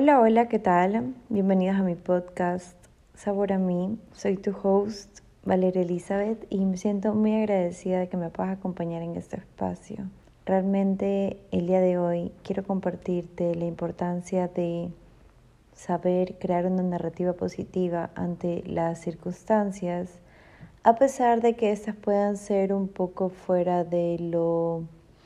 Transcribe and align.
Hola, 0.00 0.20
hola, 0.20 0.46
¿qué 0.46 0.60
tal? 0.60 1.12
Bienvenidos 1.28 1.76
a 1.76 1.82
mi 1.82 1.96
podcast 1.96 2.76
Sabor 3.16 3.52
a 3.52 3.58
mí. 3.58 3.98
Soy 4.12 4.36
tu 4.36 4.54
host, 4.62 5.22
Valeria 5.44 5.82
Elizabeth, 5.82 6.46
y 6.50 6.64
me 6.66 6.76
siento 6.76 7.14
muy 7.14 7.34
agradecida 7.34 7.98
de 7.98 8.08
que 8.08 8.16
me 8.16 8.30
puedas 8.30 8.56
acompañar 8.56 9.02
en 9.02 9.16
este 9.16 9.38
espacio. 9.38 10.08
Realmente 10.46 11.40
el 11.50 11.66
día 11.66 11.80
de 11.80 11.98
hoy 11.98 12.30
quiero 12.44 12.62
compartirte 12.62 13.56
la 13.56 13.64
importancia 13.64 14.46
de 14.46 14.92
saber 15.74 16.38
crear 16.38 16.66
una 16.66 16.84
narrativa 16.84 17.32
positiva 17.32 18.10
ante 18.14 18.62
las 18.68 19.00
circunstancias, 19.00 20.20
a 20.84 20.94
pesar 20.94 21.40
de 21.40 21.56
que 21.56 21.72
éstas 21.72 21.96
puedan 21.96 22.36
ser 22.36 22.72
un 22.72 22.86
poco 22.86 23.30
fuera 23.30 23.82
de 23.82 24.16
lo 24.20 24.84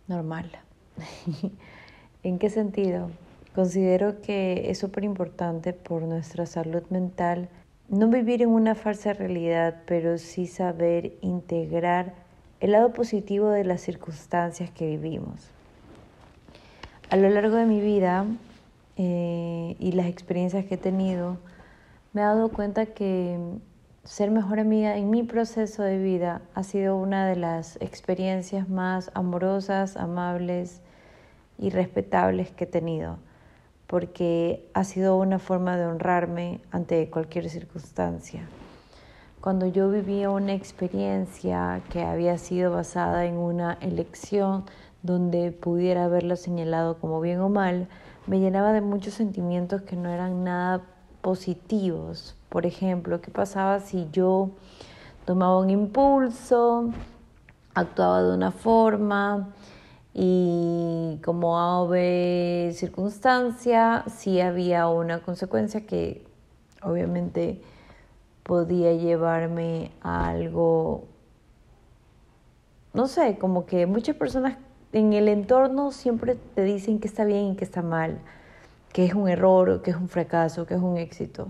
normal. 0.09 0.51
¿En 2.23 2.39
qué 2.39 2.49
sentido? 2.49 3.11
Considero 3.55 4.23
que 4.23 4.71
es 4.71 4.79
súper 4.79 5.05
importante 5.05 5.75
por 5.75 6.03
nuestra 6.03 6.47
salud 6.47 6.83
mental 6.89 7.51
no 7.91 8.09
vivir 8.09 8.41
en 8.41 8.49
una 8.49 8.75
falsa 8.75 9.13
realidad, 9.13 9.83
pero 9.85 10.17
sí 10.17 10.47
saber 10.47 11.13
integrar 11.21 12.15
el 12.61 12.73
lado 12.73 12.95
positivo 12.95 13.51
de 13.51 13.65
las 13.65 13.83
circunstancias 13.83 14.71
que 14.71 14.87
vivimos. 14.87 15.51
A 17.11 17.17
lo 17.19 17.29
largo 17.29 17.57
de 17.57 17.67
mi 17.67 17.83
vida 17.83 18.25
eh, 18.97 19.77
y 19.79 19.93
las 19.93 20.07
experiencias 20.07 20.65
que 20.65 20.77
he 20.77 20.79
tenido, 20.79 21.37
me 22.15 22.23
he 22.23 22.25
dado 22.25 22.49
cuenta 22.49 22.87
que 22.87 23.39
ser 24.05 24.31
mejor 24.31 24.61
amiga 24.61 24.97
en 24.97 25.11
mi 25.11 25.25
proceso 25.25 25.83
de 25.83 25.99
vida 25.99 26.41
ha 26.55 26.63
sido 26.63 26.97
una 26.97 27.27
de 27.27 27.37
las 27.37 27.77
experiencias 27.83 28.71
más 28.71 29.11
amorosas, 29.13 29.99
amables 29.99 30.81
y 31.59 31.69
respetables 31.69 32.51
que 32.53 32.65
he 32.65 32.67
tenido 32.67 33.19
porque 33.93 34.67
ha 34.73 34.85
sido 34.85 35.17
una 35.17 35.39
forma 35.39 35.77
de 35.77 35.85
honrarme 35.85 36.63
ante 36.71 37.11
cualquier 37.11 37.51
circunstancia. 37.51 38.49
Cuando 39.43 39.67
yo 39.67 39.91
vivía 39.91 40.31
una 40.31 40.55
experiencia 40.55 41.83
que 41.91 42.03
había 42.03 42.39
sido 42.39 42.73
basada 42.73 43.27
en 43.27 43.37
una 43.37 43.75
elección 43.83 44.65
donde 45.03 45.53
pudiera 45.53 46.07
haberla 46.07 46.37
señalado 46.37 46.97
como 47.01 47.21
bien 47.21 47.41
o 47.41 47.51
mal, 47.51 47.87
me 48.27 48.41
llenaba 48.41 48.73
de 48.73 48.81
muchos 48.81 49.13
sentimientos 49.13 49.83
que 49.83 49.95
no 49.95 50.09
eran 50.09 50.43
nada 50.43 50.81
positivos. 51.21 52.35
Por 52.49 52.65
ejemplo, 52.65 53.21
¿qué 53.21 53.31
pasaba 53.31 53.81
si 53.81 54.09
yo 54.11 54.53
tomaba 55.27 55.59
un 55.59 55.69
impulso, 55.69 56.89
actuaba 57.75 58.23
de 58.23 58.35
una 58.35 58.53
forma, 58.53 59.51
y 60.15 61.19
como 61.25 61.59
ave 61.59 62.73
circunstancia, 62.75 64.05
sí 64.09 64.41
había 64.41 64.89
una 64.89 65.21
consecuencia 65.21 65.87
que 65.87 66.27
obviamente 66.83 67.63
podía 68.43 68.93
llevarme 68.93 69.93
a 70.03 70.29
algo, 70.29 71.05
no 72.93 73.07
sé, 73.07 73.39
como 73.39 73.65
que 73.67 73.87
muchas 73.87 74.17
personas 74.17 74.59
en 74.93 75.13
el 75.15 75.29
entorno 75.29 75.93
siempre 75.93 76.37
te 76.55 76.65
dicen 76.65 76.99
que 76.99 77.09
está 77.09 77.25
bien 77.25 77.53
y 77.53 77.57
que 77.57 77.65
está 77.65 77.81
mal, 77.83 78.19
que 78.93 79.07
es 79.07 79.15
un 79.15 79.29
error, 79.29 79.81
que 79.83 79.93
es 79.93 79.97
un 79.97 80.09
fracaso, 80.09 80.67
que 80.67 80.75
es 80.75 80.81
un 80.81 80.99
éxito. 80.99 81.49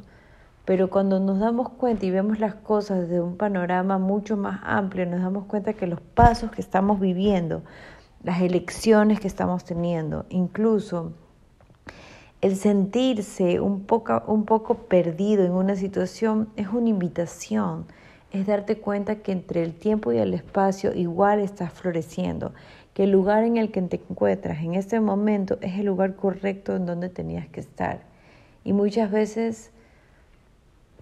Pero 0.65 0.91
cuando 0.91 1.19
nos 1.19 1.41
damos 1.41 1.71
cuenta 1.71 2.07
y 2.07 2.13
vemos 2.13 2.39
las 2.39 2.55
cosas 2.55 3.01
desde 3.01 3.21
un 3.21 3.37
panorama 3.37 3.99
mucho 3.99 4.37
más 4.37 4.61
amplio, 4.63 5.07
nos 5.07 5.21
damos 5.21 5.47
cuenta 5.47 5.73
que 5.73 5.89
los 5.89 6.01
pasos 6.01 6.53
que 6.53 6.61
estamos 6.61 7.01
viviendo, 7.01 7.63
las 8.25 8.41
elecciones 8.41 9.21
que 9.21 9.29
estamos 9.29 9.65
teniendo, 9.65 10.27
incluso 10.29 11.13
el 12.41 12.57
sentirse 12.57 13.61
un 13.61 13.85
poco, 13.85 14.23
un 14.27 14.45
poco 14.45 14.75
perdido 14.75 15.45
en 15.45 15.53
una 15.53 15.77
situación 15.77 16.49
es 16.57 16.69
una 16.69 16.89
invitación, 16.89 17.87
es 18.33 18.47
darte 18.47 18.79
cuenta 18.79 19.17
que 19.17 19.33
entre 19.33 19.63
el 19.63 19.75
tiempo 19.75 20.13
y 20.13 20.19
el 20.19 20.35
espacio 20.35 20.95
igual 20.95 21.41
estás 21.41 21.73
floreciendo, 21.73 22.53
que 22.95 23.05
el 23.05 23.11
lugar 23.11 23.45
en 23.45 23.57
el 23.57 23.71
que 23.71 23.83
te 23.83 24.01
encuentras 24.09 24.63
en 24.63 24.75
este 24.75 25.01
momento 25.01 25.59
es 25.61 25.79
el 25.79 25.87
lugar 25.87 26.17
correcto 26.17 26.75
en 26.75 26.87
donde 26.87 27.09
tenías 27.09 27.49
que 27.49 27.61
estar. 27.61 28.03
Y 28.65 28.73
muchas 28.73 29.11
veces 29.11 29.71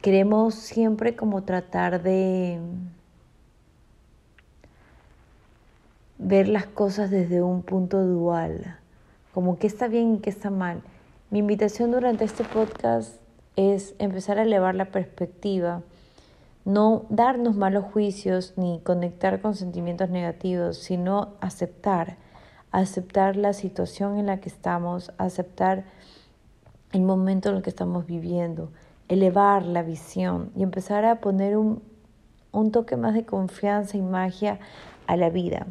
queremos 0.03 0.55
siempre 0.55 1.17
como 1.17 1.43
tratar 1.43 2.03
de 2.03 2.59
ver 6.23 6.49
las 6.49 6.67
cosas 6.67 7.11
desde 7.11 7.43
un 7.43 7.63
punto 7.63 8.05
dual, 8.05 8.77
como 9.33 9.59
qué 9.59 9.67
está 9.67 9.89
bien 9.89 10.17
y 10.17 10.19
qué 10.19 10.29
está 10.29 10.51
mal. 10.51 10.83
Mi 11.31 11.39
invitación 11.39 11.93
durante 11.93 12.25
este 12.25 12.45
podcast 12.45 13.17
es 13.57 13.95
empezar 13.99 14.39
a 14.39 14.43
elevar 14.43 14.75
la 14.75 14.91
perspectiva, 14.91 15.83
no 16.67 17.07
darnos 17.09 17.57
malos 17.57 17.85
juicios 17.85 18.53
ni 18.57 18.81
conectar 18.81 19.41
con 19.41 19.55
sentimientos 19.55 20.11
negativos, 20.11 20.77
sino 20.77 21.29
aceptar, 21.41 22.19
aceptar 22.71 23.37
la 23.37 23.55
situación 23.55 24.19
en 24.19 24.27
la 24.27 24.41
que 24.41 24.51
estamos, 24.51 25.13
aceptar 25.17 25.85
el 26.93 27.01
momento 27.01 27.49
en 27.49 27.57
el 27.57 27.63
que 27.63 27.71
estamos 27.71 28.05
viviendo, 28.05 28.71
elevar 29.09 29.65
la 29.65 29.83
visión 29.83 30.51
y 30.55 30.65
empezar 30.65 31.07
a 31.07 31.21
poner 31.21 31.57
un, 31.57 31.83
un 32.53 32.73
toque 32.73 32.99
más 32.99 33.15
de 33.15 33.25
confianza 33.25 33.97
y 33.97 34.03
magia 34.03 34.59
a 35.07 35.17
la 35.17 35.31
vida 35.31 35.67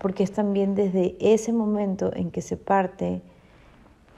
porque 0.00 0.22
es 0.22 0.32
también 0.32 0.74
desde 0.74 1.16
ese 1.20 1.52
momento 1.52 2.14
en 2.14 2.30
que 2.30 2.42
se 2.42 2.56
parte, 2.56 3.22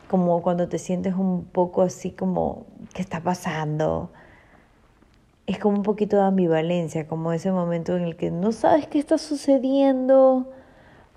como 0.09 0.43
cuando 0.43 0.69
te 0.69 0.79
sientes 0.79 1.15
un 1.15 1.45
poco 1.45 1.83
así 1.83 2.11
como, 2.11 2.67
¿qué 2.95 3.03
está 3.03 3.21
pasando? 3.21 4.11
Es 5.47 5.59
como 5.59 5.77
un 5.77 5.83
poquito 5.83 6.17
de 6.17 6.23
ambivalencia, 6.23 7.07
como 7.07 7.33
ese 7.33 7.53
momento 7.53 7.97
en 7.97 8.03
el 8.03 8.17
que 8.17 8.31
no 8.31 8.53
sabes 8.53 8.87
qué 8.87 8.99
está 8.99 9.19
sucediendo, 9.19 10.47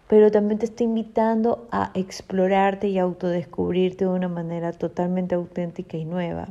pero 0.08 0.30
también 0.30 0.60
te 0.60 0.66
está 0.66 0.84
invitando 0.84 1.68
a 1.72 1.92
explorarte 1.94 2.90
y 2.90 3.00
autodescubrirte 3.00 4.06
de 4.06 4.12
una 4.12 4.28
manera 4.28 4.74
totalmente 4.74 5.36
auténtica 5.36 5.98
y 5.98 6.06
nueva. 6.06 6.50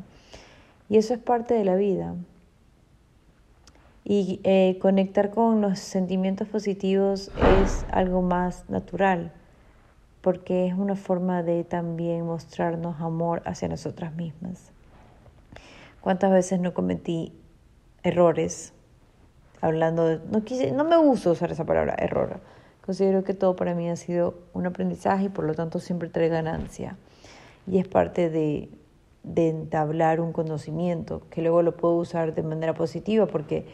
Y 0.89 0.97
eso 0.97 1.15
es 1.15 1.21
parte 1.21 1.55
de 1.55 1.65
la 1.65 1.77
vida. 1.77 2.15
Y 4.11 4.41
eh, 4.43 4.77
conectar 4.81 5.31
con 5.31 5.61
los 5.61 5.79
sentimientos 5.79 6.49
positivos 6.49 7.31
es 7.63 7.87
algo 7.93 8.23
más 8.23 8.69
natural, 8.69 9.31
porque 10.21 10.67
es 10.67 10.75
una 10.75 10.97
forma 10.97 11.45
de 11.45 11.63
también 11.63 12.27
mostrarnos 12.27 13.01
amor 13.01 13.41
hacia 13.45 13.69
nosotras 13.69 14.13
mismas. 14.17 14.73
¿Cuántas 16.01 16.33
veces 16.33 16.59
no 16.59 16.75
cometí 16.75 17.33
errores? 18.03 18.73
Hablando 19.61 20.05
de, 20.05 20.19
no, 20.29 20.43
quise, 20.43 20.73
no 20.73 20.83
me 20.83 20.97
gusta 20.97 21.31
usar 21.31 21.53
esa 21.53 21.65
palabra, 21.65 21.95
error. 21.97 22.41
Considero 22.85 23.23
que 23.23 23.33
todo 23.33 23.55
para 23.55 23.77
mí 23.77 23.89
ha 23.91 23.95
sido 23.95 24.35
un 24.55 24.67
aprendizaje 24.67 25.27
y 25.27 25.29
por 25.29 25.45
lo 25.45 25.55
tanto 25.55 25.79
siempre 25.79 26.09
trae 26.09 26.29
ganancia. 26.29 26.97
Y 27.69 27.79
es 27.79 27.87
parte 27.87 28.29
de, 28.29 28.71
de 29.23 29.51
entablar 29.51 30.21
un 30.21 30.33
conocimiento 30.33 31.23
que 31.31 31.43
luego 31.43 31.63
lo 31.63 31.77
puedo 31.77 31.95
usar 31.95 32.35
de 32.35 32.43
manera 32.43 32.75
positiva 32.75 33.27
porque 33.27 33.67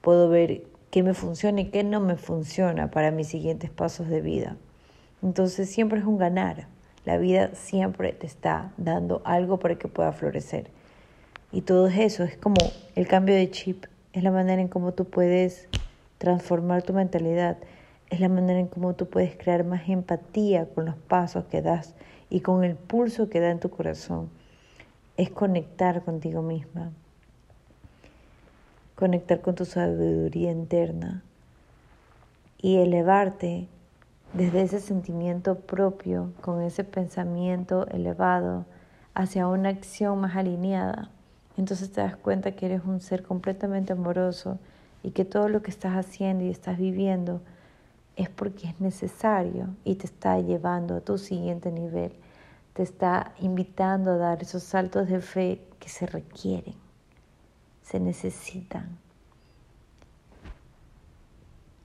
puedo 0.00 0.28
ver 0.28 0.62
qué 0.90 1.02
me 1.02 1.14
funciona 1.14 1.60
y 1.60 1.66
qué 1.66 1.84
no 1.84 2.00
me 2.00 2.16
funciona 2.16 2.90
para 2.90 3.10
mis 3.10 3.28
siguientes 3.28 3.70
pasos 3.70 4.08
de 4.08 4.20
vida. 4.20 4.56
Entonces 5.22 5.68
siempre 5.68 5.98
es 5.98 6.04
un 6.04 6.18
ganar. 6.18 6.68
La 7.04 7.18
vida 7.18 7.50
siempre 7.54 8.12
te 8.12 8.26
está 8.26 8.72
dando 8.76 9.22
algo 9.24 9.58
para 9.58 9.76
que 9.76 9.88
pueda 9.88 10.12
florecer. 10.12 10.70
Y 11.52 11.62
todo 11.62 11.88
eso 11.88 12.24
es 12.24 12.36
como 12.36 12.56
el 12.94 13.08
cambio 13.08 13.34
de 13.34 13.50
chip, 13.50 13.86
es 14.12 14.22
la 14.22 14.30
manera 14.30 14.60
en 14.60 14.68
cómo 14.68 14.92
tú 14.92 15.06
puedes 15.06 15.68
transformar 16.18 16.82
tu 16.82 16.92
mentalidad, 16.92 17.56
es 18.10 18.20
la 18.20 18.28
manera 18.28 18.60
en 18.60 18.66
cómo 18.66 18.94
tú 18.94 19.06
puedes 19.06 19.36
crear 19.36 19.64
más 19.64 19.88
empatía 19.88 20.66
con 20.66 20.84
los 20.84 20.96
pasos 20.96 21.44
que 21.46 21.62
das 21.62 21.94
y 22.30 22.40
con 22.40 22.64
el 22.64 22.74
pulso 22.74 23.28
que 23.28 23.40
da 23.40 23.50
en 23.50 23.60
tu 23.60 23.70
corazón. 23.70 24.30
Es 25.16 25.30
conectar 25.30 26.04
contigo 26.04 26.42
misma 26.42 26.92
conectar 28.98 29.40
con 29.40 29.54
tu 29.54 29.64
sabiduría 29.64 30.50
interna 30.50 31.22
y 32.60 32.78
elevarte 32.78 33.68
desde 34.32 34.62
ese 34.62 34.80
sentimiento 34.80 35.54
propio, 35.54 36.32
con 36.40 36.62
ese 36.62 36.82
pensamiento 36.82 37.86
elevado, 37.90 38.64
hacia 39.14 39.46
una 39.46 39.68
acción 39.68 40.20
más 40.20 40.34
alineada. 40.34 41.10
Entonces 41.56 41.92
te 41.92 42.00
das 42.00 42.16
cuenta 42.16 42.56
que 42.56 42.66
eres 42.66 42.82
un 42.84 43.00
ser 43.00 43.22
completamente 43.22 43.92
amoroso 43.92 44.58
y 45.04 45.12
que 45.12 45.24
todo 45.24 45.48
lo 45.48 45.62
que 45.62 45.70
estás 45.70 45.94
haciendo 45.94 46.42
y 46.44 46.50
estás 46.50 46.76
viviendo 46.76 47.40
es 48.16 48.28
porque 48.28 48.66
es 48.66 48.80
necesario 48.80 49.68
y 49.84 49.94
te 49.94 50.06
está 50.06 50.40
llevando 50.40 50.96
a 50.96 51.02
tu 51.02 51.18
siguiente 51.18 51.70
nivel, 51.70 52.14
te 52.72 52.82
está 52.82 53.30
invitando 53.38 54.10
a 54.10 54.16
dar 54.16 54.42
esos 54.42 54.64
saltos 54.64 55.08
de 55.08 55.20
fe 55.20 55.60
que 55.78 55.88
se 55.88 56.04
requieren 56.06 56.87
se 57.88 58.00
necesitan. 58.00 58.98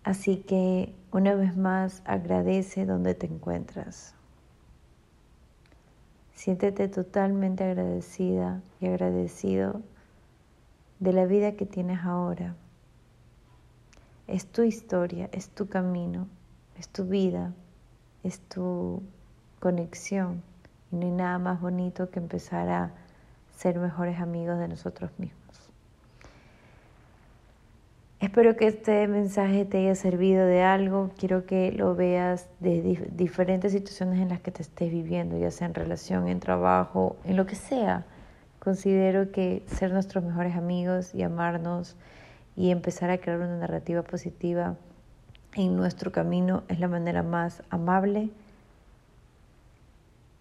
Así 0.03 0.37
que 0.37 0.93
una 1.13 1.33
vez 1.33 1.55
más 1.55 2.01
agradece 2.03 2.85
donde 2.85 3.15
te 3.15 3.25
encuentras. 3.25 4.13
Siéntete 6.33 6.89
totalmente 6.89 7.63
agradecida 7.63 8.61
y 8.81 8.87
agradecido 8.87 9.81
de 10.99 11.13
la 11.13 11.25
vida 11.25 11.53
que 11.53 11.65
tienes 11.65 12.01
ahora. 12.01 12.53
Es 14.27 14.45
tu 14.45 14.63
historia, 14.63 15.29
es 15.31 15.47
tu 15.47 15.69
camino, 15.69 16.27
es 16.77 16.89
tu 16.89 17.05
vida, 17.05 17.53
es 18.23 18.41
tu 18.41 19.03
conexión. 19.61 20.43
Y 20.91 20.97
no 20.97 21.05
hay 21.05 21.11
nada 21.11 21.39
más 21.39 21.61
bonito 21.61 22.09
que 22.09 22.19
empezar 22.19 22.67
a 22.67 22.91
ser 23.55 23.79
mejores 23.79 24.19
amigos 24.19 24.59
de 24.59 24.67
nosotros 24.67 25.09
mismos. 25.17 25.42
Espero 28.33 28.55
que 28.55 28.65
este 28.65 29.07
mensaje 29.07 29.63
te 29.63 29.77
haya 29.77 29.93
servido 29.93 30.47
de 30.47 30.63
algo. 30.63 31.11
Quiero 31.19 31.45
que 31.45 31.71
lo 31.71 31.93
veas 31.93 32.47
de 32.61 32.81
diferentes 33.11 33.73
situaciones 33.73 34.19
en 34.19 34.29
las 34.29 34.41
que 34.41 34.49
te 34.49 34.63
estés 34.63 34.91
viviendo, 34.91 35.37
ya 35.37 35.51
sea 35.51 35.67
en 35.67 35.75
relación, 35.75 36.27
en 36.27 36.39
trabajo, 36.39 37.15
en 37.25 37.37
lo 37.37 37.45
que 37.45 37.53
sea. 37.53 38.07
Considero 38.57 39.31
que 39.31 39.61
ser 39.67 39.91
nuestros 39.91 40.23
mejores 40.23 40.55
amigos 40.55 41.13
y 41.13 41.21
amarnos 41.21 41.95
y 42.55 42.71
empezar 42.71 43.11
a 43.11 43.19
crear 43.19 43.37
una 43.37 43.55
narrativa 43.55 44.01
positiva 44.01 44.77
en 45.53 45.75
nuestro 45.75 46.11
camino 46.11 46.63
es 46.69 46.79
la 46.79 46.87
manera 46.87 47.21
más 47.21 47.61
amable 47.69 48.31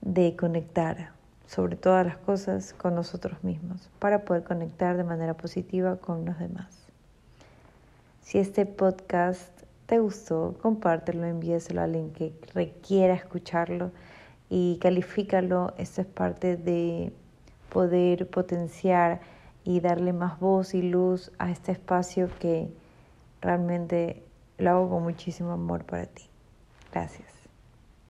de 0.01 0.35
conectar 0.35 1.11
sobre 1.47 1.77
todas 1.77 2.07
las 2.07 2.17
cosas 2.17 2.73
con 2.73 2.95
nosotros 2.95 3.45
mismos 3.45 3.91
para 3.99 4.25
poder 4.25 4.45
conectar 4.45 4.97
de 4.97 5.05
manera 5.05 5.35
positiva 5.35 5.97
con 5.97 6.25
los 6.25 6.39
demás. 6.39 6.92
Si 8.33 8.39
este 8.39 8.65
podcast 8.65 9.53
te 9.85 9.99
gustó, 9.99 10.57
compártelo, 10.63 11.27
envíeselo 11.27 11.83
a 11.83 11.85
alguien 11.85 12.15
que 12.15 12.33
requiera 12.55 13.13
escucharlo 13.13 13.91
y 14.49 14.79
califícalo. 14.81 15.75
Esto 15.77 16.01
es 16.01 16.07
parte 16.07 16.57
de 16.57 17.13
poder 17.69 18.31
potenciar 18.31 19.21
y 19.65 19.81
darle 19.81 20.15
más 20.15 20.41
voz 20.41 20.73
y 20.73 20.81
luz 20.81 21.31
a 21.37 21.51
este 21.51 21.73
espacio 21.73 22.31
que 22.39 22.71
realmente 23.43 24.23
lo 24.57 24.71
hago 24.71 24.89
con 24.89 25.03
muchísimo 25.03 25.51
amor 25.51 25.85
para 25.85 26.07
ti. 26.07 26.25
Gracias. 26.91 27.32